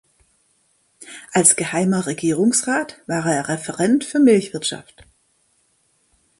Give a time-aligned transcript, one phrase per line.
[1.31, 5.05] Als Geheimer Regierungsrat war er Referent für Milchwirtschaft.